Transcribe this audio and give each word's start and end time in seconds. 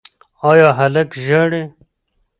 ایا 0.49 0.69
هلک 0.79 1.09
ژاړي؟ 1.25 1.63